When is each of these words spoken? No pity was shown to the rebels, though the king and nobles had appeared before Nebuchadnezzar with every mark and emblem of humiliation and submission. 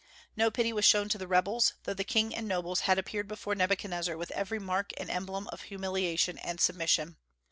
No 0.35 0.49
pity 0.49 0.73
was 0.73 0.83
shown 0.83 1.09
to 1.09 1.19
the 1.19 1.27
rebels, 1.27 1.73
though 1.83 1.93
the 1.93 2.03
king 2.03 2.33
and 2.33 2.47
nobles 2.47 2.79
had 2.79 2.97
appeared 2.97 3.27
before 3.27 3.53
Nebuchadnezzar 3.53 4.17
with 4.17 4.31
every 4.31 4.57
mark 4.57 4.89
and 4.97 5.11
emblem 5.11 5.47
of 5.49 5.61
humiliation 5.61 6.39
and 6.39 6.59
submission. 6.59 7.17